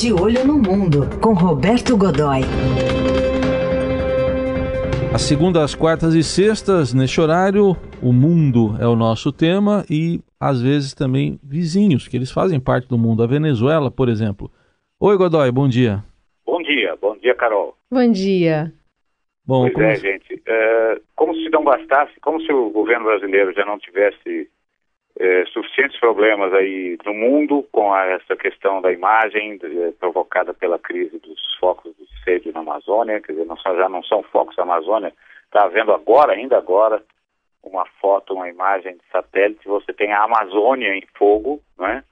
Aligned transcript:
De 0.00 0.12
Olho 0.12 0.46
no 0.46 0.54
Mundo, 0.54 1.10
com 1.20 1.32
Roberto 1.32 1.96
Godoy. 1.96 2.42
As 5.12 5.22
segundas, 5.22 5.74
quartas 5.74 6.14
e 6.14 6.22
sextas, 6.22 6.94
neste 6.94 7.20
horário, 7.20 7.76
o 8.00 8.12
mundo 8.12 8.76
é 8.80 8.86
o 8.86 8.94
nosso 8.94 9.32
tema 9.32 9.84
e 9.90 10.20
às 10.38 10.62
vezes 10.62 10.94
também 10.94 11.40
vizinhos, 11.42 12.06
que 12.06 12.16
eles 12.16 12.30
fazem 12.30 12.60
parte 12.60 12.86
do 12.86 12.96
mundo. 12.96 13.24
A 13.24 13.26
Venezuela, 13.26 13.90
por 13.90 14.08
exemplo. 14.08 14.48
Oi, 15.00 15.16
Godoy, 15.16 15.50
bom 15.50 15.68
dia. 15.68 16.04
Bom 16.46 16.62
dia, 16.62 16.94
bom 17.02 17.16
dia, 17.16 17.34
Carol. 17.34 17.74
Bom 17.90 18.12
dia. 18.12 18.72
Bom, 19.44 19.62
pois 19.62 19.74
como... 19.74 19.84
é, 19.84 19.96
gente. 19.96 20.40
É, 20.46 21.00
como 21.16 21.34
se 21.34 21.50
não 21.50 21.64
bastasse, 21.64 22.12
como 22.20 22.40
se 22.40 22.52
o 22.52 22.70
governo 22.70 23.06
brasileiro 23.06 23.52
já 23.52 23.64
não 23.64 23.80
tivesse 23.80 24.48
é, 25.18 25.44
suficientes 25.46 25.98
problemas 25.98 26.52
aí 26.54 26.96
no 27.04 27.12
mundo 27.12 27.66
com 27.72 27.92
a, 27.92 28.06
essa 28.06 28.36
questão 28.36 28.80
da 28.80 28.92
imagem 28.92 29.58
é, 29.62 29.90
provocada 29.98 30.54
pela 30.54 30.78
crise 30.78 31.18
dos 31.18 31.40
focos 31.58 31.92
de 31.96 32.06
sede 32.22 32.52
na 32.52 32.60
Amazônia, 32.60 33.20
quer 33.20 33.32
dizer, 33.32 33.44
não 33.44 33.56
só, 33.56 33.74
já 33.74 33.88
não 33.88 34.02
são 34.04 34.22
focos 34.22 34.54
da 34.54 34.62
Amazônia, 34.62 35.12
está 35.44 35.64
havendo 35.64 35.92
agora, 35.92 36.32
ainda 36.32 36.56
agora, 36.56 37.02
uma 37.64 37.84
foto, 38.00 38.34
uma 38.34 38.48
imagem 38.48 38.94
de 38.94 39.02
satélite, 39.10 39.66
você 39.66 39.92
tem 39.92 40.12
a 40.12 40.22
Amazônia 40.22 40.94
em 40.94 41.04
fogo, 41.16 41.60
né? 41.76 42.04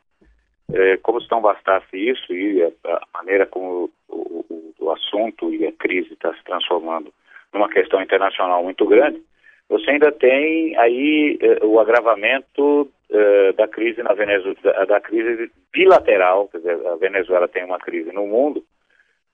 É, 0.73 0.97
como 0.97 1.21
se 1.21 1.31
não 1.31 1.41
bastasse 1.41 1.97
isso 1.97 2.33
e 2.35 2.61
a, 2.61 2.71
a 2.89 3.07
maneira 3.15 3.47
como 3.47 3.89
o, 4.09 4.45
o, 4.51 4.75
o, 4.81 4.91
assunto 4.91 5.55
e 5.55 5.65
a 5.65 5.71
crise 5.71 6.13
está 6.13 6.35
se 6.35 6.43
transformando 6.43 7.15
numa 7.53 7.69
questão 7.69 8.03
internacional 8.03 8.65
muito 8.65 8.85
grande, 8.85 9.23
você 9.69 9.93
ainda 9.93 10.11
tem 10.11 10.77
aí 10.77 11.39
eh, 11.41 11.65
o 11.65 11.79
agravamento 11.79 12.91
eh, 13.11 13.53
da 13.53 13.69
crise 13.69 14.03
na 14.03 14.15
Venezuela, 14.15 14.87
da, 14.87 15.01
crise 15.01 15.51
bilateral, 15.73 16.49
quer 16.49 16.59
dizer, 16.59 16.87
a 16.87 16.97
Venezuela 16.97 17.49
tem 17.49 17.65
uma 17.65 17.79
crise 17.79 18.13
no 18.13 18.27
mundo, 18.27 18.65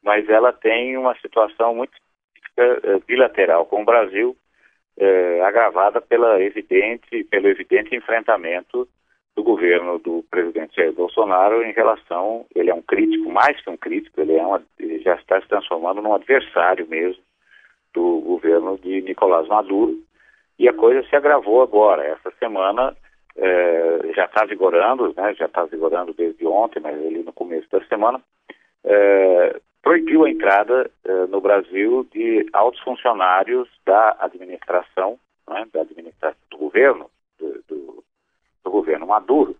mas 0.03 0.29
ela 0.29 0.53
tem 0.53 0.97
uma 0.97 1.15
situação 1.17 1.74
muito 1.74 1.93
eh, 2.57 3.01
bilateral 3.07 3.66
com 3.66 3.83
o 3.83 3.85
Brasil, 3.85 4.37
agravada 5.46 6.02
pela 6.02 6.41
evidente, 6.43 7.24
pelo 7.24 7.49
evidente 7.49 7.96
enfrentamento 7.96 8.87
do 9.35 9.43
governo 9.43 9.99
do 9.99 10.23
presidente 10.30 10.77
Jair 10.77 10.93
Bolsonaro 10.93 11.63
em 11.63 11.73
relação, 11.73 12.46
ele 12.55 12.71
é 12.71 12.74
um 12.74 12.83
crítico, 12.83 13.30
mais 13.30 13.59
que 13.63 13.71
um 13.71 13.77
crítico, 13.77 14.21
ele, 14.21 14.37
é 14.37 14.45
uma, 14.45 14.63
ele 14.79 15.01
já 15.01 15.15
está 15.15 15.41
se 15.41 15.49
transformando 15.49 16.02
num 16.02 16.15
adversário 16.15 16.87
mesmo 16.87 17.23
do 17.95 18.21
governo 18.21 18.79
de 18.79 19.01
Nicolás 19.02 19.49
Maduro, 19.49 19.99
e 20.59 20.68
a 20.68 20.73
coisa 20.73 21.02
se 21.09 21.16
agravou 21.16 21.63
agora. 21.63 22.05
Essa 22.05 22.30
semana 22.39 22.95
é, 23.37 24.13
já 24.15 24.25
está 24.27 24.45
vigorando, 24.45 25.13
né, 25.16 25.35
já 25.35 25.47
está 25.47 25.65
vigorando 25.65 26.13
desde 26.13 26.47
ontem, 26.47 26.80
mas 26.80 26.95
ali 26.95 27.23
no 27.23 27.33
começo 27.33 27.69
da 27.71 27.83
semana, 27.85 28.21
é, 28.85 29.61
proibiu 29.83 30.24
a 30.24 30.30
entrada 30.30 30.91
é, 31.05 31.27
no 31.27 31.41
Brasil 31.41 32.07
de 32.13 32.49
altos 32.52 32.80
funcionários 32.80 33.69
da 33.85 34.16
administração, 34.21 35.19
né, 35.49 35.66
da 35.73 35.80
administração 35.80 36.41
do 36.51 36.59
governo, 36.59 37.11
do, 37.39 37.63
do, 37.69 38.05
do 38.65 38.71
governo 38.71 39.07
Maduro, 39.07 39.57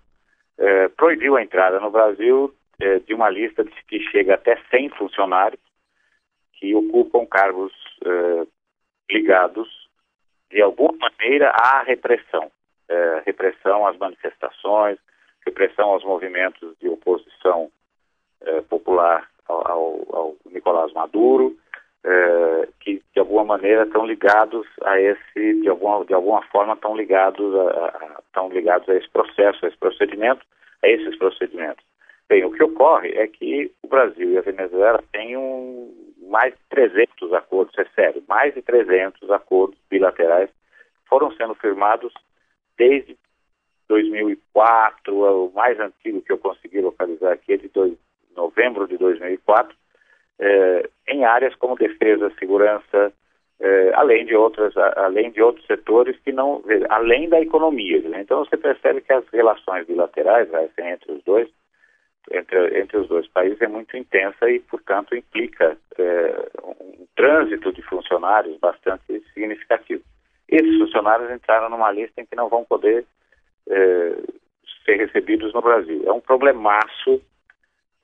é, 0.59 0.89
proibiu 0.89 1.37
a 1.37 1.43
entrada 1.43 1.81
no 1.81 1.91
Brasil 1.91 2.55
é, 2.81 2.99
de 3.01 3.15
uma 3.15 3.29
lista 3.29 3.65
que 3.89 4.01
chega 4.11 4.35
até 4.35 4.59
100 4.71 4.91
funcionários 4.91 5.61
que 6.55 6.75
ocupam 6.75 7.27
cargos 7.27 7.73
é, 8.05 8.47
ligados 9.11 9.69
de 10.51 10.61
alguma 10.61 10.93
maneira, 10.99 11.51
há 11.51 11.83
repressão. 11.83 12.51
É, 12.93 13.23
repressão 13.25 13.87
às 13.87 13.97
manifestações, 13.97 14.99
repressão 15.47 15.89
aos 15.89 16.05
movimentos 16.05 16.77
de 16.79 16.91
oposição 16.91 17.71
é, 18.43 18.61
popular 18.61 19.27
ao, 19.49 20.05
ao, 20.15 20.37
Nicolás 20.51 20.93
Maduro, 20.93 21.57
é, 22.05 22.69
que 22.81 23.03
de 23.15 23.19
alguma 23.19 23.45
maneira 23.45 23.85
estão 23.85 24.05
ligados 24.05 24.67
a 24.85 25.01
esse, 25.01 25.63
de 25.63 25.71
alguma, 25.71 26.05
de 26.05 26.13
alguma 26.13 26.43
forma 26.43 26.75
estão 26.75 26.95
ligados 26.95 27.55
a, 27.55 27.71
a, 27.71 28.21
estão 28.27 28.51
ligados 28.51 28.87
a 28.91 28.95
esse 28.95 29.09
processo, 29.09 29.65
a 29.65 29.69
esse 29.69 29.79
procedimento, 29.79 30.45
a 30.85 30.89
esses 30.89 31.17
procedimentos. 31.17 31.83
Bem, 32.29 32.45
o 32.45 32.53
que 32.53 32.63
ocorre 32.63 33.13
é 33.13 33.27
que 33.27 33.73
o 33.83 33.89
Brasil 33.89 34.33
e 34.33 34.39
a 34.39 34.43
Venezuela 34.43 35.03
têm 35.13 35.35
um, 35.35 36.13
mais 36.29 36.53
de 36.53 36.61
300 36.69 37.33
acordos, 37.33 37.75
é 37.79 37.87
sério, 37.95 38.23
mais 38.29 38.53
de 38.53 38.61
300 38.61 39.31
acordos 39.31 39.79
bilaterais 39.89 40.51
foram 41.09 41.31
sendo 41.33 41.55
firmados 41.55 42.13
desde 42.77 43.17
2004, 43.89 45.15
o 45.15 45.53
mais 45.53 45.79
antigo 45.79 46.23
que 46.23 46.33
eu 46.33 46.39
consegui 46.39 46.81
localizar 46.81 47.33
aqui 47.33 47.55
é 47.55 47.57
de 47.57 47.69
dois, 47.69 47.95
novembro 48.37 48.87
de 48.89 48.97
2004, 48.97 49.77
eh, 50.39 50.89
em 51.09 51.25
áreas 51.25 51.55
como 51.57 51.77
defesa, 51.77 52.33
segurança, 52.39 53.13
eh, 53.61 53.93
além 53.95 54.25
de 54.25 54.35
outras, 54.35 54.77
além 54.77 55.31
de 55.31 55.43
outros 55.43 55.67
setores 55.67 56.19
que 56.21 56.33
não, 56.33 56.63
além 56.89 57.29
da 57.29 57.41
economia. 57.41 58.01
Né? 58.09 58.23
Então 58.23 58.45
você 58.45 58.57
percebe 58.57 59.03
que 59.03 59.13
as 59.13 59.27
relações 59.29 59.87
bilaterais 59.87 60.49
né, 60.51 60.69
entre 60.79 61.13
os 61.13 61.23
dois 61.25 61.49
entre, 62.31 62.81
entre 62.81 62.97
os 62.99 63.09
dois 63.09 63.27
países 63.29 63.61
é 63.61 63.67
muito 63.67 63.97
intensa 63.97 64.49
e, 64.49 64.61
portanto, 64.61 65.17
implica 65.17 65.77
é, 65.99 66.51
um 66.63 67.07
trânsito 67.17 67.73
de 67.73 67.83
funcionários 67.83 68.59
bastante 68.59 69.21
significativo. 69.35 70.03
Esses 70.49 70.79
funcionários 70.79 71.31
entraram 71.31 71.71
numa 71.71 71.91
lista 71.91 72.21
em 72.21 72.27
que 72.27 72.37
não 72.37 72.49
vão 72.49 72.65
poder 72.65 73.05
é, 73.69 74.17
ser 74.85 74.97
recebidos 74.97 75.53
no 75.53 75.63
Brasil. 75.63 76.03
É 76.07 76.13
um 76.13 76.21
problemaço 76.21 77.23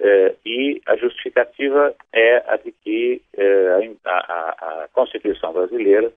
é, 0.00 0.34
e 0.46 0.80
a 0.86 0.96
justificativa 0.96 1.94
é 2.12 2.44
a 2.46 2.56
de 2.56 2.72
que 2.72 3.20
é, 3.36 3.94
a, 4.04 4.10
a, 4.10 4.84
a, 4.84 4.88
Constituição 4.92 5.52
brasileira 5.52 6.12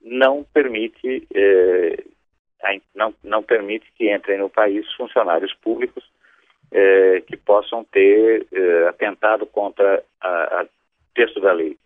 não 0.00 0.42
permite, 0.42 1.26
é, 1.34 2.02
não, 2.94 3.14
não 3.22 3.42
permite 3.42 3.86
que 3.96 4.10
entrem 4.10 4.38
no 4.38 4.48
país 4.48 4.90
funcionários 4.94 5.52
públicos 5.54 6.02
é, 6.72 7.20
que 7.20 7.36
possam 7.36 7.84
ter 7.84 8.46
é, 8.52 8.88
atentado 8.88 9.44
contra 9.46 10.02
o 10.22 10.66
texto 11.14 11.40
da 11.40 11.52
lei, 11.52 11.76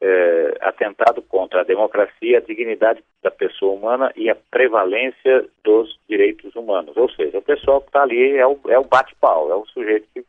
é, 0.00 0.58
atentado 0.62 1.22
contra 1.22 1.60
a 1.60 1.64
democracia, 1.64 2.38
a 2.38 2.40
dignidade 2.40 3.04
da 3.22 3.30
pessoa 3.30 3.74
humana 3.74 4.12
e 4.16 4.28
a 4.28 4.34
prevalência 4.34 5.46
dos 5.62 5.98
direitos 6.08 6.54
humanos. 6.56 6.96
Ou 6.96 7.08
seja, 7.10 7.38
o 7.38 7.42
pessoal 7.42 7.80
que 7.80 7.88
está 7.88 8.02
ali 8.02 8.36
é 8.36 8.46
o, 8.46 8.58
é 8.68 8.78
o 8.78 8.84
bate-pau, 8.84 9.50
é 9.50 9.54
o 9.54 9.66
sujeito 9.66 10.08
que 10.12 10.24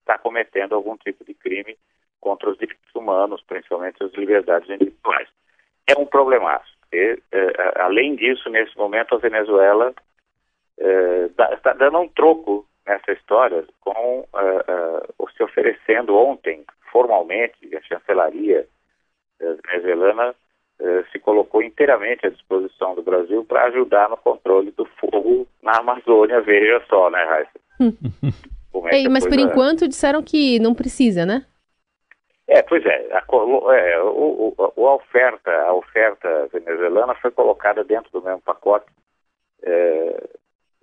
está 0.00 0.18
cometendo 0.18 0.74
algum 0.74 0.96
tipo 0.96 1.24
de 1.24 1.34
crime 1.34 1.76
contra 2.20 2.48
os 2.48 2.56
direitos 2.56 2.94
humanos, 2.94 3.42
principalmente 3.46 4.02
as 4.02 4.12
liberdades 4.14 4.68
individuais. 4.70 5.28
É 5.86 5.98
um 5.98 6.06
problemaço. 6.06 6.72
E, 6.92 7.18
é, 7.32 7.80
além 7.80 8.16
disso, 8.16 8.48
nesse 8.48 8.76
momento, 8.76 9.14
a 9.14 9.18
Venezuela 9.18 9.94
está 10.78 11.70
é, 11.70 11.74
dando 11.74 11.98
um 11.98 12.08
troco 12.08 12.66
nessa 12.86 13.12
história 13.12 13.64
com 13.80 14.20
uh, 14.20 15.22
uh, 15.22 15.30
se 15.36 15.42
oferecendo 15.42 16.16
ontem 16.16 16.64
formalmente 16.90 17.74
a 17.76 17.82
chancelaria 17.82 18.66
venezuelana 19.64 20.34
uh, 20.80 21.04
se 21.10 21.18
colocou 21.18 21.62
inteiramente 21.62 22.26
à 22.26 22.30
disposição 22.30 22.94
do 22.94 23.02
Brasil 23.02 23.44
para 23.44 23.64
ajudar 23.64 24.08
no 24.08 24.16
controle 24.16 24.70
do 24.72 24.84
fogo 24.98 25.46
na 25.62 25.78
Amazônia, 25.78 26.40
veja 26.40 26.82
só, 26.88 27.10
né, 27.10 27.22
Raíssa? 27.24 27.60
é 28.90 28.96
Ei, 28.96 29.08
mas 29.08 29.26
por 29.26 29.38
enquanto 29.38 29.88
disseram 29.88 30.22
que 30.22 30.58
não 30.58 30.74
precisa, 30.74 31.26
né? 31.26 31.44
É, 32.48 32.60
pois 32.62 32.84
é, 32.84 33.08
a, 33.12 33.24
é 33.74 34.02
o, 34.02 34.54
o, 34.56 34.86
a, 34.86 34.94
oferta, 34.94 35.50
a 35.50 35.72
oferta 35.72 36.48
venezuelana 36.52 37.14
foi 37.14 37.30
colocada 37.30 37.82
dentro 37.84 38.10
do 38.12 38.22
mesmo 38.22 38.42
pacote 38.42 38.86
é, 39.62 40.28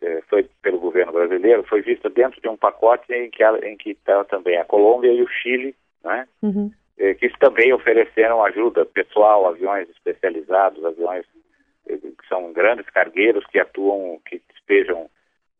é, 0.02 0.22
foi 0.30 0.50
pelo 0.62 0.80
governo 0.80 1.12
brasileiro, 1.12 1.64
foi 1.64 1.82
vista 1.82 2.10
dentro 2.10 2.40
de 2.42 2.48
um 2.48 2.56
pacote 2.56 3.12
em 3.14 3.30
que 3.30 3.44
em 3.44 3.78
que 3.78 3.92
está 3.92 4.24
também 4.24 4.58
a 4.58 4.66
Colômbia 4.66 5.12
e 5.12 5.22
o 5.22 5.28
Chile, 5.28 5.76
né? 6.04 6.28
Uhum. 6.42 6.72
É, 7.00 7.14
que 7.14 7.30
também 7.40 7.72
ofereceram 7.72 8.44
ajuda 8.44 8.86
pessoal, 8.86 9.48
aviões 9.48 9.90
especializados, 9.90 10.84
aviões 10.84 11.26
é, 11.88 11.96
que 11.96 12.28
são 12.28 12.52
grandes 12.52 12.86
cargueiros 12.90 13.46
que 13.48 13.58
atuam, 13.58 14.20
que 14.28 14.42
despejam 14.50 15.10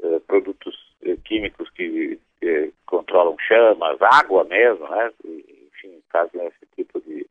é, 0.04 0.20
produtos 0.28 0.76
é, 1.04 1.16
químicos 1.24 1.70
que 1.72 2.20
controlam 2.86 3.38
chamas, 3.40 4.02
água 4.02 4.44
mesmo, 4.46 4.88
né? 4.90 5.12
E, 5.24 5.68
enfim, 5.68 6.02
fazem 6.12 6.46
esse 6.48 6.66
tipo 6.76 7.00
de 7.02 7.26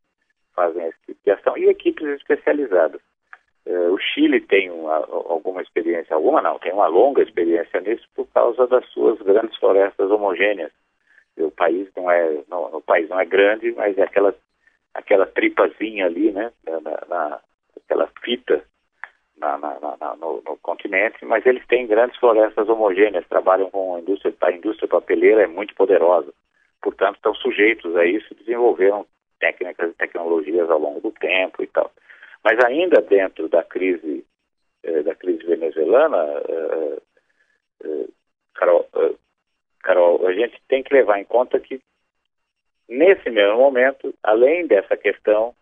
fazem 0.55 0.85
esse 0.87 0.97
tipo 1.05 1.19
de 1.23 1.31
ação 1.31 1.57
e 1.57 1.69
equipes 1.69 2.07
especializadas. 2.07 3.01
Uh, 3.65 3.93
o 3.93 3.99
Chile 3.99 4.41
tem 4.41 4.69
uma, 4.71 4.95
alguma 4.95 5.61
experiência, 5.61 6.15
alguma 6.15 6.41
não, 6.41 6.57
tem 6.59 6.73
uma 6.73 6.87
longa 6.87 7.21
experiência 7.21 7.79
nisso 7.81 8.07
por 8.15 8.27
causa 8.27 8.65
das 8.67 8.85
suas 8.89 9.19
grandes 9.19 9.55
florestas 9.57 10.09
homogêneas. 10.09 10.71
País 11.59 11.89
não 11.93 12.09
é, 12.09 12.41
não, 12.47 12.77
o 12.77 12.81
país 12.81 13.09
não 13.09 13.19
é 13.19 13.25
grande, 13.25 13.73
mas 13.73 13.97
é 13.97 14.03
aquela, 14.03 14.33
aquela 14.93 15.25
tripazinha 15.25 16.05
ali, 16.05 16.31
né, 16.31 16.53
na, 16.65 16.79
na 17.09 17.39
aquela 17.83 18.07
fita 18.23 18.63
na, 19.37 19.57
na, 19.57 19.77
na, 19.99 20.15
no, 20.15 20.41
no, 20.45 20.57
continente, 20.61 21.25
mas 21.25 21.45
eles 21.45 21.65
têm 21.67 21.85
grandes 21.85 22.17
florestas 22.17 22.69
homogêneas, 22.69 23.27
trabalham 23.27 23.69
com 23.69 23.95
a 23.95 23.99
indústria, 23.99 24.33
a 24.39 24.51
indústria 24.53 24.87
papeleira 24.87 25.43
é 25.43 25.47
muito 25.47 25.75
poderosa. 25.75 26.31
portanto, 26.81 27.15
estão 27.17 27.35
sujeitos 27.35 27.93
a 27.97 28.05
isso, 28.05 28.33
desenvolveram 28.35 29.05
técnicas 29.39 29.91
e 29.91 29.95
tecnologias 29.95 30.69
ao 30.69 30.79
longo 30.79 31.01
do 31.01 31.11
tempo 31.11 31.61
e 31.61 31.67
tal. 31.67 31.91
Mas 32.41 32.57
ainda 32.63 33.01
dentro 33.01 33.49
da 33.49 33.63
crise 33.63 34.25
eh, 34.83 35.03
da 35.03 35.13
crise 35.13 35.43
venezuelana, 35.45 36.41
eh, 36.47 36.97
eh, 37.83 38.07
Carol, 38.55 38.87
eh, 38.95 39.15
Carol, 39.89 40.27
a 40.27 40.33
gente 40.33 40.61
tem 40.67 40.83
que 40.83 40.93
levar 40.93 41.19
em 41.19 41.23
conta 41.23 41.59
que 41.59 41.81
nesse 42.87 43.27
mesmo 43.31 43.57
momento, 43.57 44.13
além 44.21 44.67
dessa 44.67 44.95
questão, 44.95 45.55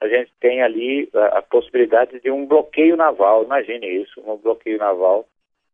a 0.00 0.08
gente 0.08 0.32
tem 0.40 0.64
ali 0.64 1.08
a, 1.14 1.38
a 1.38 1.42
possibilidade 1.42 2.18
de 2.18 2.28
um 2.28 2.44
bloqueio 2.44 2.96
naval. 2.96 3.44
Imagine 3.44 3.86
isso, 4.02 4.20
um 4.26 4.36
bloqueio 4.36 4.78
naval 4.78 5.28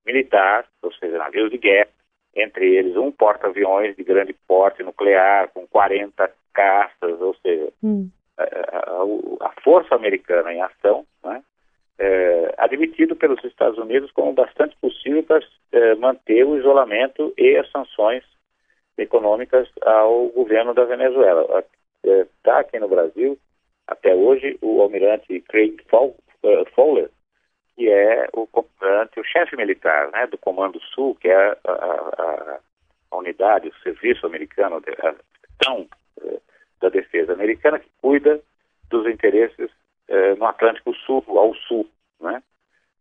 militar, 0.04 0.66
ou 0.82 0.92
seja, 0.92 1.16
navios 1.16 1.50
de 1.50 1.56
guerra, 1.56 1.88
entre 2.36 2.76
eles 2.76 2.94
um 2.94 3.10
porta-aviões 3.10 3.96
de 3.96 4.04
grande 4.04 4.34
porte 4.46 4.82
nuclear, 4.82 5.48
com 5.54 5.66
40 5.66 6.30
caças, 6.52 7.20
ou 7.22 7.34
seja, 7.36 7.72
hum. 7.82 8.10
a, 8.36 8.42
a, 8.42 9.48
a, 9.48 9.52
força 9.62 9.94
americana 9.94 10.52
em 10.52 10.60
ação, 10.60 11.06
é, 12.04 12.54
admitido 12.58 13.16
pelos 13.16 13.42
Estados 13.44 13.78
Unidos 13.78 14.10
como 14.12 14.34
bastante 14.34 14.76
possível 14.76 15.22
para 15.22 15.40
é, 15.72 15.94
manter 15.94 16.44
o 16.44 16.58
isolamento 16.58 17.32
e 17.38 17.56
as 17.56 17.70
sanções 17.70 18.22
econômicas 18.98 19.68
ao 19.82 20.28
governo 20.28 20.74
da 20.74 20.84
Venezuela. 20.84 21.64
Está 22.04 22.58
é, 22.58 22.60
aqui 22.60 22.78
no 22.78 22.88
Brasil, 22.88 23.38
até 23.86 24.14
hoje, 24.14 24.58
o 24.60 24.82
almirante 24.82 25.40
Craig 25.48 25.76
é, 26.42 26.64
Fowler, 26.74 27.10
que 27.74 27.88
é 27.88 28.28
o 28.34 28.46
comandante, 28.46 29.18
o 29.18 29.24
chefe 29.24 29.56
militar 29.56 30.10
né, 30.12 30.26
do 30.26 30.36
Comando 30.38 30.80
Sul, 30.94 31.16
que 31.16 31.28
é 31.28 31.56
a, 31.66 31.72
a, 31.72 32.58
a 33.10 33.16
unidade, 33.16 33.68
o 33.68 33.82
serviço 33.82 34.26
americano, 34.26 34.76
a 34.76 34.80
questão 34.82 35.88
eh, 36.22 36.38
da 36.80 36.88
defesa 36.88 37.32
americana, 37.32 37.80
que 37.80 37.90
cuida 38.00 38.40
dos 38.90 39.06
interesses 39.06 39.70
no 40.38 40.46
Atlântico 40.46 40.94
Sul, 40.94 41.24
ao 41.28 41.54
sul. 41.54 41.88
Né? 42.20 42.42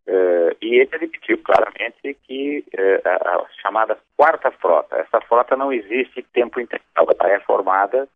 Eh, 0.05 0.57
e 0.61 0.75
ele 0.75 0.95
admitiu 0.95 1.37
claramente 1.43 2.13
que 2.23 2.65
a, 3.05 3.35
a, 3.35 3.45
chamada 3.61 3.97
quarta 4.17 4.51
frota, 4.51 4.97
essa 4.97 5.21
frota 5.21 5.55
não 5.55 5.71
existe 5.71 6.21
tempo 6.33 6.59
integral, 6.59 7.07
ela 7.19 7.31
é 7.31 7.39
formada 7.39 8.07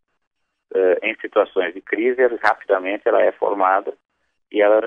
em 1.02 1.16
situações 1.18 1.72
de 1.72 1.80
crise, 1.80 2.20
rapidamente 2.42 3.08
ela 3.08 3.22
é 3.22 3.32
formada 3.32 3.94
e 4.52 4.60
ela 4.60 4.86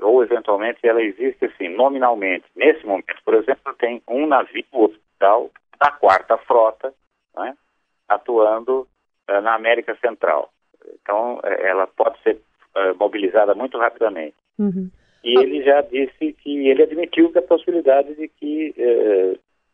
ou 0.00 0.22
eventualmente 0.22 0.86
ela 0.86 1.02
existe 1.02 1.44
assim, 1.44 1.68
nominalmente. 1.68 2.46
Nesse 2.56 2.84
momento, 2.86 3.22
por 3.24 3.34
exemplo, 3.34 3.74
tem 3.74 4.02
um 4.08 4.26
navio 4.26 4.64
hospital 4.72 5.50
da 5.78 5.90
quarta 5.92 6.36
frota 6.38 6.92
né, 7.36 7.56
atuando 8.08 8.86
uh, 9.28 9.40
na 9.40 9.54
América 9.54 9.96
Central. 10.00 10.50
Então, 11.02 11.36
uh, 11.36 11.46
ela 11.46 11.86
pode 11.86 12.20
ser 12.22 12.36
uh, 12.76 12.96
mobilizada 12.98 13.54
muito 13.54 13.78
rapidamente. 13.78 14.36
Uhum. 14.58 14.90
E 15.22 15.38
ele 15.38 15.62
já 15.62 15.82
disse 15.82 16.32
que 16.32 16.68
ele 16.68 16.82
admitiu 16.82 17.30
que 17.30 17.38
a 17.38 17.42
possibilidade 17.42 18.14
de 18.14 18.28
que 18.28 18.74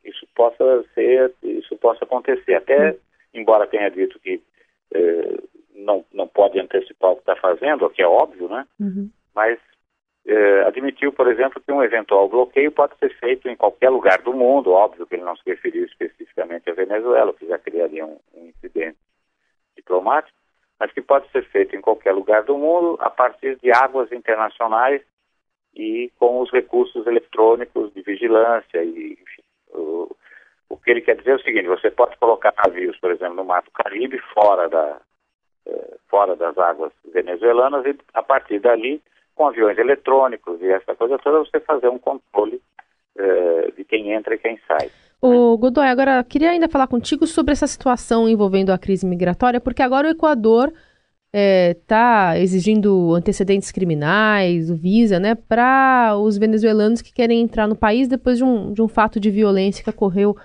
isso 0.04 0.26
possa 0.34 0.84
ser, 0.94 1.32
isso 1.42 1.76
possa 1.76 2.04
acontecer. 2.04 2.54
Até, 2.54 2.96
embora 3.32 3.66
tenha 3.66 3.88
dito 3.90 4.18
que 4.18 4.40
não, 5.74 6.04
não 6.12 6.26
pode 6.26 6.58
antecipar 6.58 7.12
o 7.12 7.16
que 7.16 7.22
está 7.22 7.36
fazendo, 7.36 7.86
o 7.86 7.90
que 7.90 8.02
é 8.02 8.06
óbvio, 8.06 8.48
né? 8.48 8.66
Uhum. 8.80 9.08
Mas 9.34 9.58
eh, 10.26 10.64
admitiu, 10.66 11.12
por 11.12 11.28
exemplo, 11.28 11.62
que 11.64 11.70
um 11.70 11.82
eventual 11.82 12.28
bloqueio 12.28 12.72
pode 12.72 12.98
ser 12.98 13.14
feito 13.18 13.48
em 13.48 13.54
qualquer 13.54 13.90
lugar 13.90 14.20
do 14.22 14.32
mundo, 14.32 14.72
óbvio 14.72 15.06
que 15.06 15.14
ele 15.14 15.22
não 15.22 15.36
se 15.36 15.42
referiu 15.46 15.84
especificamente 15.84 16.68
à 16.68 16.74
Venezuela, 16.74 17.32
que 17.32 17.46
já 17.46 17.58
criaria 17.58 18.04
um, 18.04 18.18
um 18.34 18.46
incidente 18.46 18.98
diplomático, 19.76 20.36
mas 20.80 20.90
que 20.90 21.00
pode 21.00 21.30
ser 21.30 21.44
feito 21.44 21.76
em 21.76 21.80
qualquer 21.80 22.12
lugar 22.12 22.42
do 22.42 22.58
mundo 22.58 22.96
a 23.00 23.08
partir 23.08 23.56
de 23.62 23.70
águas 23.70 24.10
internacionais 24.10 25.00
e 25.76 26.10
com 26.18 26.40
os 26.40 26.50
recursos 26.50 27.06
eletrônicos 27.06 27.92
de 27.92 28.02
vigilância 28.02 28.82
e 28.82 29.12
enfim, 29.12 29.42
o, 29.74 30.16
o 30.70 30.76
que 30.76 30.90
ele 30.90 31.02
quer 31.02 31.16
dizer 31.16 31.32
é 31.32 31.34
o 31.34 31.42
seguinte: 31.42 31.68
você 31.68 31.90
pode 31.90 32.16
colocar 32.16 32.54
navios, 32.56 32.98
por 32.98 33.10
exemplo, 33.10 33.36
no 33.36 33.44
Mar 33.44 33.62
do 33.62 33.70
Caribe, 33.70 34.18
fora 34.32 34.68
da 34.68 35.00
eh, 35.66 35.96
fora 36.08 36.34
das 36.34 36.56
águas 36.56 36.92
venezuelanas 37.12 37.84
e 37.84 37.96
a 38.14 38.22
partir 38.22 38.58
dali 38.58 39.02
com 39.34 39.46
aviões 39.46 39.76
eletrônicos 39.76 40.60
e 40.62 40.66
essa 40.66 40.94
coisa 40.94 41.18
toda, 41.18 41.40
você 41.40 41.60
fazer 41.60 41.88
um 41.88 41.98
controle 41.98 42.60
uh, 43.18 43.72
de 43.76 43.84
quem 43.84 44.12
entra 44.12 44.34
e 44.34 44.38
quem 44.38 44.58
sai. 44.66 44.90
O 45.20 45.58
Godoy, 45.58 45.86
agora 45.86 46.24
queria 46.24 46.50
ainda 46.50 46.70
falar 46.70 46.86
contigo 46.86 47.26
sobre 47.26 47.52
essa 47.52 47.66
situação 47.66 48.26
envolvendo 48.26 48.70
a 48.70 48.78
crise 48.78 49.06
migratória, 49.06 49.60
porque 49.60 49.82
agora 49.82 50.08
o 50.08 50.10
Equador 50.10 50.72
está 51.32 52.32
é, 52.34 52.42
exigindo 52.42 53.14
antecedentes 53.14 53.70
criminais, 53.70 54.70
o 54.70 54.74
Visa, 54.76 55.18
né, 55.20 55.34
para 55.34 56.16
os 56.18 56.38
venezuelanos 56.38 57.02
que 57.02 57.12
querem 57.12 57.40
entrar 57.40 57.66
no 57.66 57.76
país 57.76 58.08
depois 58.08 58.38
de 58.38 58.44
um, 58.44 58.72
de 58.72 58.80
um 58.80 58.88
fato 58.88 59.20
de 59.20 59.30
violência 59.30 59.84
que 59.84 59.90
ocorreu 59.90 60.36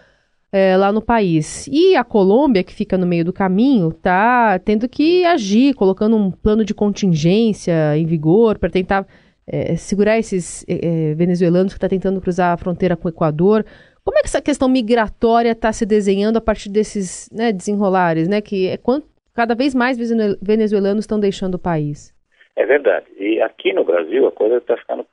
é, 0.51 0.75
lá 0.75 0.91
no 0.91 1.01
país. 1.01 1.67
E 1.71 1.95
a 1.95 2.03
Colômbia, 2.03 2.63
que 2.63 2.73
fica 2.73 2.97
no 2.97 3.07
meio 3.07 3.23
do 3.23 3.31
caminho, 3.31 3.89
está 3.89 4.59
tendo 4.59 4.87
que 4.89 5.23
agir, 5.23 5.73
colocando 5.73 6.15
um 6.15 6.29
plano 6.29 6.65
de 6.65 6.73
contingência 6.73 7.97
em 7.97 8.05
vigor 8.05 8.59
para 8.59 8.69
tentar 8.69 9.07
é, 9.47 9.75
segurar 9.75 10.19
esses 10.19 10.65
é, 10.67 11.11
é 11.11 11.13
venezuelanos 11.15 11.73
que 11.73 11.77
estão 11.77 11.89
tá 11.89 11.95
tentando 11.95 12.21
cruzar 12.21 12.53
a 12.53 12.57
fronteira 12.57 12.97
com 12.97 13.07
o 13.07 13.11
Equador. 13.11 13.65
Como 14.03 14.17
é 14.17 14.21
que 14.21 14.27
essa 14.27 14.41
questão 14.41 14.67
migratória 14.67 15.51
está 15.51 15.71
se 15.71 15.85
desenhando 15.85 16.37
a 16.37 16.41
partir 16.41 16.69
desses 16.69 17.29
né, 17.31 17.51
desenrolares, 17.51 18.27
né? 18.27 18.41
Que 18.41 18.67
é 18.67 18.77
quanto, 18.77 19.07
cada 19.33 19.55
vez 19.55 19.73
mais 19.73 19.97
venezuelanos 20.41 21.03
estão 21.03 21.19
deixando 21.19 21.55
o 21.55 21.59
país. 21.59 22.13
É 22.55 22.65
verdade. 22.65 23.05
E 23.17 23.41
aqui 23.41 23.73
no 23.73 23.83
Brasil 23.83 24.27
a 24.27 24.31
coisa 24.31 24.57
está 24.57 24.77
ficando 24.77 25.05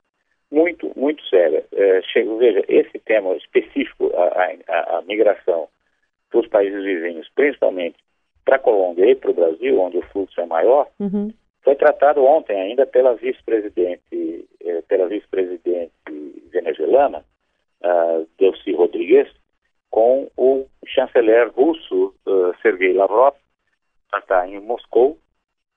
muito, 0.51 0.91
muito 0.95 1.23
séria. 1.27 1.63
É, 1.71 2.01
chego, 2.01 2.37
veja, 2.37 2.63
esse 2.67 2.99
tema 2.99 3.35
específico, 3.35 4.11
a, 4.15 4.51
a, 4.67 4.97
a 4.97 5.01
migração 5.03 5.67
dos 6.31 6.47
países 6.47 6.83
vizinhos, 6.83 7.29
principalmente 7.35 7.97
para 8.45 8.55
a 8.55 8.59
Colômbia 8.59 9.05
e 9.05 9.15
para 9.15 9.31
o 9.31 9.33
Brasil, 9.33 9.79
onde 9.79 9.97
o 9.97 10.05
fluxo 10.07 10.39
é 10.41 10.45
maior, 10.45 10.87
uhum. 10.99 11.31
foi 11.61 11.75
tratado 11.75 12.23
ontem 12.23 12.59
ainda 12.59 12.85
pela 12.85 13.15
vice-presidente, 13.15 14.47
eh, 14.63 14.81
pela 14.87 15.07
vice-presidente 15.07 15.91
venezuelana, 16.51 17.23
uh, 17.83 18.27
Delcy 18.39 18.73
Rodrigues, 18.73 19.27
com 19.91 20.29
o 20.35 20.65
chanceler 20.87 21.51
russo, 21.51 22.13
uh, 22.25 22.53
Sergei 22.61 22.93
Lavrov, 22.93 23.35
está 24.17 24.47
em 24.47 24.59
Moscou. 24.59 25.17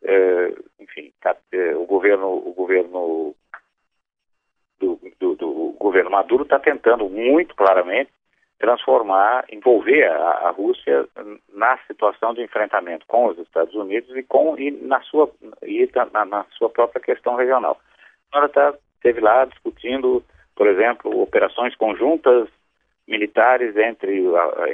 Uh, 0.03 0.65
enfim, 0.81 1.13
tá, 1.21 1.37
uh, 1.55 1.83
o 1.83 1.87
governo, 1.87 2.27
o 2.27 2.53
governo 2.55 3.35
do, 4.81 4.99
do, 5.21 5.35
do 5.37 5.77
governo 5.79 6.11
Maduro 6.11 6.43
está 6.43 6.59
tentando 6.59 7.09
muito 7.09 7.55
claramente 7.55 8.11
transformar, 8.59 9.45
envolver 9.51 10.05
a, 10.05 10.49
a, 10.49 10.51
Rússia 10.51 11.09
na 11.53 11.77
situação 11.87 12.33
de 12.33 12.43
enfrentamento 12.43 13.05
com 13.07 13.27
os 13.27 13.39
Estados 13.39 13.75
Unidos 13.75 14.17
e 14.17 14.23
com 14.23 14.57
e 14.57 14.71
na 14.71 15.01
sua 15.03 15.29
e 15.63 15.91
na, 16.13 16.25
na 16.25 16.45
sua 16.57 16.71
própria 16.71 17.03
questão 17.03 17.35
regional. 17.35 17.81
Agora 18.31 18.47
está 18.47 18.75
esteve 18.95 19.21
lá 19.21 19.45
discutindo, 19.47 20.25
por 20.55 20.69
exemplo, 20.69 21.21
operações 21.21 21.75
conjuntas 21.75 22.49
militares 23.13 23.77
entre 23.77 24.25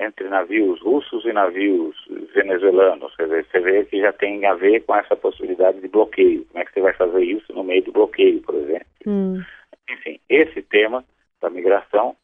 entre 0.01 0.29
navios 0.29 0.81
russos 0.81 1.25
e 1.25 1.33
navios 1.33 1.97
venezuelanos. 2.33 3.15
Quer 3.17 3.25
dizer, 3.25 3.47
você 3.51 3.61
vê 3.61 3.85
que 3.85 4.01
já 4.01 4.13
tem 4.13 4.47
a 4.47 4.55
ver 4.55 4.85
com 4.85 4.95
essa 4.95 5.17
possibilidade 5.17 5.81
de 5.81 5.89
bloqueio. 5.89 6.47
Como 6.47 6.63
é 6.63 6.65
que 6.65 6.73
você 6.73 6.81
vai 6.81 6.95
fazer 6.95 7.25
isso 7.25 7.53
no 7.53 7.65
meio 7.65 7.83
do 7.83 7.91
bloqueio, 7.91 8.41
por 8.43 8.55
exemplo? 8.55 8.87
Hum. 9.05 9.43
Enfim, 9.91 10.21
esse 10.29 10.63
tema 10.63 11.05
da 11.41 11.51
migração 11.51 12.15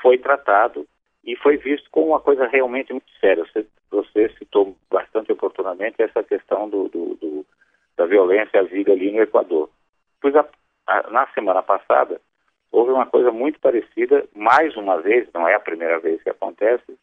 foi 0.00 0.16
tratado 0.16 0.86
e 1.24 1.34
foi 1.36 1.56
visto 1.56 1.90
como 1.90 2.08
uma 2.08 2.20
coisa 2.20 2.46
realmente 2.46 2.92
muito 2.92 3.10
séria. 3.20 3.44
Você, 3.44 3.66
você 3.90 4.28
citou 4.38 4.76
bastante 4.88 5.32
oportunamente 5.32 6.00
essa 6.00 6.22
questão 6.22 6.68
do, 6.68 6.88
do, 6.88 7.16
do 7.16 7.46
da 7.96 8.06
violência 8.06 8.60
havida 8.60 8.92
ali 8.92 9.10
no 9.10 9.22
Equador. 9.22 9.70
Pois 10.20 10.36
a, 10.36 10.46
a, 10.86 11.10
na 11.10 11.26
semana 11.28 11.62
passada 11.62 12.20
houve 12.74 12.90
uma 12.90 13.06
coisa 13.06 13.30
muito 13.30 13.60
parecida, 13.60 14.24
mais 14.34 14.76
uma 14.76 15.00
vez, 15.00 15.28
não 15.32 15.46
é 15.46 15.54
a 15.54 15.60
primeira 15.60 16.00
vez 16.00 16.20
que 16.22 16.28
acontece, 16.28 16.98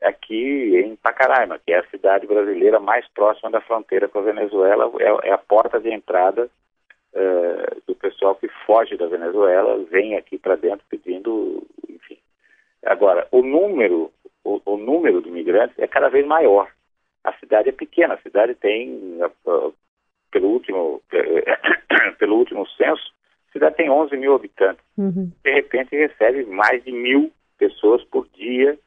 aqui 0.00 0.76
em 0.76 0.94
Pacaraima, 0.94 1.58
que 1.58 1.72
é 1.72 1.80
a 1.80 1.88
cidade 1.88 2.26
brasileira 2.26 2.78
mais 2.78 3.06
próxima 3.08 3.50
da 3.50 3.60
fronteira 3.60 4.08
com 4.08 4.20
a 4.20 4.22
Venezuela, 4.22 4.90
é, 5.00 5.28
é 5.28 5.32
a 5.32 5.38
porta 5.38 5.80
de 5.80 5.92
entrada 5.92 6.48
uh, 7.12 7.82
do 7.88 7.94
pessoal 7.96 8.36
que 8.36 8.48
foge 8.64 8.96
da 8.96 9.08
Venezuela, 9.08 9.84
vem 9.90 10.16
aqui 10.16 10.38
para 10.38 10.54
dentro 10.54 10.86
pedindo, 10.88 11.66
enfim. 11.88 12.18
Agora, 12.84 13.26
o 13.32 13.42
número, 13.42 14.12
o, 14.44 14.60
o, 14.64 14.76
número 14.76 15.20
de 15.20 15.28
imigrantes 15.28 15.76
é 15.78 15.88
cada 15.88 16.08
vez 16.08 16.24
maior. 16.24 16.70
A 17.24 17.32
cidade 17.38 17.68
é 17.68 17.72
pequena, 17.72 18.14
a 18.14 18.22
cidade 18.22 18.54
tem, 18.54 19.18
uh, 19.44 19.74
pelo 20.30 20.50
último, 20.50 21.02
pelo 22.20 22.36
último 22.36 22.64
censo, 22.68 23.16
a 23.48 23.52
cidade 23.52 23.76
tem 23.76 23.90
11 23.90 24.16
mil 24.16 24.34
habitantes. 24.34 24.84
Uhum. 24.96 25.30
De 25.44 25.52
repente 25.52 25.96
recebe 25.96 26.44
mais 26.46 26.82
de 26.84 26.92
mil 26.92 27.32
pessoas 27.58 28.04
por 28.04 28.26
dia, 28.28 28.78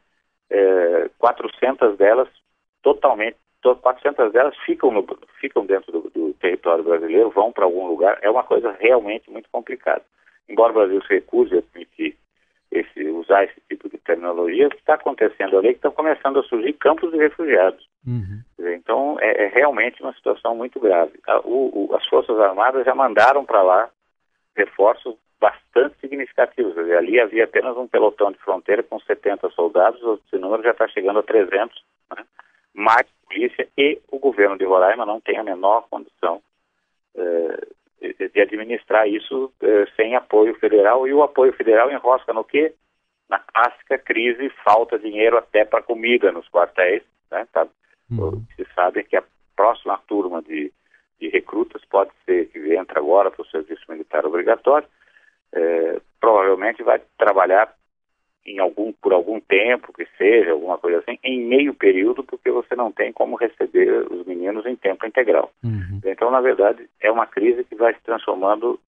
400 1.18 1.98
delas 1.98 2.28
totalmente, 2.82 3.38
400 3.62 4.32
delas 4.32 4.56
ficam, 4.66 4.92
no, 4.92 5.06
ficam 5.40 5.66
dentro 5.66 5.92
do, 5.92 6.10
do 6.10 6.34
território 6.36 6.84
brasileiro, 6.84 7.30
vão 7.30 7.52
para 7.52 7.66
algum 7.66 7.88
lugar, 7.88 8.18
é 8.22 8.30
uma 8.30 8.44
coisa 8.44 8.76
realmente 8.80 9.30
muito 9.30 9.50
complicada. 9.52 10.02
Embora 10.48 10.72
o 10.72 10.76
Brasil 10.76 11.02
se 11.04 11.14
recuse 11.14 11.56
a 11.56 11.60
admitir 11.60 12.16
esse, 12.72 13.04
usar 13.10 13.44
esse 13.44 13.60
tipo 13.68 13.90
de 13.90 13.98
terminologia, 13.98 14.68
o 14.68 14.70
que 14.70 14.78
está 14.78 14.96
acontecendo 14.96 15.58
ali 15.58 15.70
é 15.70 15.72
que 15.72 15.78
estão 15.78 15.92
começando 15.92 16.40
a 16.40 16.44
surgir 16.44 16.74
campos 16.74 17.12
de 17.12 17.18
refugiados. 17.18 17.88
Uhum. 18.06 18.42
Então, 18.74 19.18
é, 19.20 19.46
é, 19.46 19.48
realmente 19.48 20.02
uma 20.02 20.14
situação 20.14 20.56
muito 20.56 20.80
grave. 20.80 21.20
A, 21.28 21.40
o, 21.40 21.90
o, 21.92 21.96
as 21.96 22.06
Forças 22.08 22.40
Armadas 22.40 22.86
já 22.86 22.96
mandaram 22.96 23.44
para 23.46 23.62
lá 23.62 23.90
reforços 24.60 25.16
bastante 25.40 25.98
significativos. 26.00 26.76
Dizer, 26.76 26.98
ali 26.98 27.20
havia 27.20 27.46
apenas 27.46 27.76
um 27.78 27.88
pelotão 27.88 28.32
de 28.32 28.38
fronteira 28.40 28.84
com 28.84 29.00
70 29.00 29.50
soldados, 29.52 30.02
esse 30.28 30.38
número 30.38 30.64
já 30.64 30.72
está 30.72 30.88
chegando 30.88 31.20
a 31.20 31.24
300, 31.24 31.84
né? 32.16 32.26
mais 32.74 33.08
polícia 33.26 33.68
e 33.78 34.00
o 34.12 34.20
governo 34.20 34.58
de 34.58 34.66
Roraima 34.66 35.06
não 35.06 35.20
tem 35.22 35.38
a 35.38 35.44
menor 35.44 35.88
condição 35.90 36.42
eh, 37.16 37.68
de 38.34 38.42
administrar 38.42 39.08
isso 39.08 39.52
eh, 39.62 39.86
sem 39.96 40.16
apoio 40.16 40.56
federal, 40.56 41.08
e 41.08 41.14
o 41.14 41.24
apoio 41.24 41.54
federal 41.54 41.92
enrosca 41.92 42.34
no 42.34 42.44
quê? 42.44 42.74
Na 43.30 43.40
clássica 43.40 43.98
crise, 43.98 44.50
falta 44.64 44.98
dinheiro 44.98 45.38
até 45.38 45.64
para 45.64 45.84
comida 45.84 46.32
nos 46.32 46.48
quartéis, 46.50 47.04
né? 47.32 47.48
Tá? 47.52 47.68
Uhum. 48.12 48.44
Se 48.56 48.66
sabe 48.74 49.04
que 49.04 49.16
a 49.16 49.24
próxima 49.56 50.00
turma 50.08 50.42
de, 50.42 50.72
de 51.20 51.30
recrutas 51.30 51.84
pode 51.86 52.12
ser 52.26 52.48
que 52.48 52.76
entra 52.76 53.00
agora 53.00 53.30
para 53.30 53.42
o 53.42 53.48
serviço 53.48 53.84
militar 53.90 54.26
obrigatório, 54.26 54.88
é, 55.54 56.00
provavelmente 56.20 56.84
vai 56.84 57.02
trabalhar 57.18 57.74
em 58.46 58.60
algum, 58.60 58.92
por 58.94 59.14
algum 59.14 59.40
tempo, 59.40 59.94
que 59.94 60.08
seja, 60.18 60.52
alguma 60.52 60.78
coisa 60.78 61.00
assim, 61.00 61.20
em 61.24 61.42
meio 61.46 61.74
período, 61.74 62.24
porque 62.24 62.50
você 62.50 62.76
não 62.76 62.92
tem 62.92 63.12
como 63.12 63.36
receber 63.36 64.12
os 64.12 64.26
meninos 64.26 64.66
em 64.66 64.76
tempo 64.76 65.06
integral. 65.06 65.52
Uhum. 65.64 66.00
Então, 66.04 66.32
na 66.32 66.42
verdade, 66.42 66.90
é 67.00 67.12
uma 67.12 67.28
crise 67.28 67.64
que 67.64 67.76
vai 67.76 67.94
se 67.94 68.02
transformando 68.02 68.80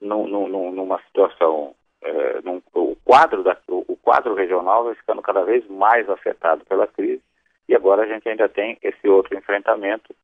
num, 0.00 0.26
num, 0.28 0.70
numa 0.72 1.00
situação, 1.02 1.74
é, 2.02 2.40
num, 2.42 2.62
o, 2.74 2.96
quadro 3.04 3.42
da, 3.42 3.56
o 3.68 3.96
quadro 3.96 4.34
regional 4.34 4.84
vai 4.84 4.94
ficando 4.94 5.22
cada 5.22 5.42
vez 5.44 5.66
mais 5.68 6.08
afetado 6.08 6.64
pela 6.66 6.86
crise, 6.86 7.22
e 7.68 7.74
agora 7.74 8.02
a 8.02 8.06
gente 8.06 8.28
ainda 8.28 8.48
tem 8.48 8.78
esse 8.82 9.08
outro 9.08 9.36
enfrentamento, 9.36 10.14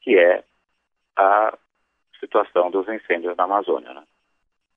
que 0.00 0.18
é 0.18 0.42
a 1.16 1.56
situação 2.20 2.70
dos 2.70 2.86
incêndios 2.88 3.36
na 3.36 3.44
Amazônia. 3.44 3.92
Né? 3.92 4.02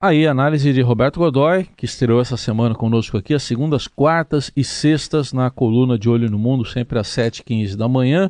Aí, 0.02 0.28
análise 0.28 0.74
de 0.74 0.82
Roberto 0.82 1.20
Godoy, 1.20 1.66
que 1.78 1.86
estreou 1.86 2.20
essa 2.20 2.36
semana 2.36 2.76
conosco 2.76 3.18
aqui, 3.18 3.34
às 3.34 3.44
segundas, 3.44 3.88
quartas 3.88 4.52
e 4.56 4.64
sextas, 4.64 5.32
na 5.32 5.50
coluna 5.50 5.98
de 5.98 6.10
Olho 6.10 6.30
no 6.30 6.38
Mundo, 6.38 6.66
sempre 6.66 7.00
às 7.00 7.08
7h15 7.08 7.78
da 7.78 7.88
manhã. 7.88 8.30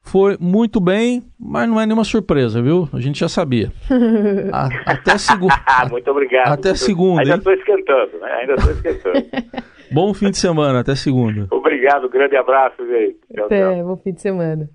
Foi 0.00 0.38
muito 0.40 0.80
bem, 0.80 1.22
mas 1.38 1.68
não 1.68 1.78
é 1.78 1.84
nenhuma 1.84 2.04
surpresa, 2.04 2.62
viu? 2.62 2.88
A 2.94 3.00
gente 3.00 3.20
já 3.20 3.28
sabia. 3.28 3.70
A, 4.52 4.92
até 4.92 5.18
segunda. 5.18 5.54
muito 5.90 6.10
obrigado. 6.10 6.52
Até 6.52 6.74
segunda. 6.74 7.20
Ainda 7.20 7.34
estou 7.34 7.52
esquentando, 7.52 8.18
né? 8.18 8.32
Ainda 8.40 8.54
estou 8.54 8.72
esquentando. 8.72 9.26
bom 9.92 10.14
fim 10.14 10.30
de 10.30 10.38
semana, 10.38 10.80
até 10.80 10.94
segunda. 10.94 11.46
Obrigado, 11.50 12.08
grande 12.08 12.36
abraço, 12.36 12.86
gente. 12.86 13.18
Tchau, 13.34 13.44
até, 13.44 13.74
tchau. 13.74 13.84
bom 13.84 13.96
fim 13.98 14.12
de 14.14 14.22
semana. 14.22 14.70